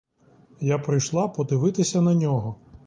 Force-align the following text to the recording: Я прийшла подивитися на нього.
Я 0.61 0.79
прийшла 0.79 1.27
подивитися 1.27 2.01
на 2.01 2.13
нього. 2.13 2.55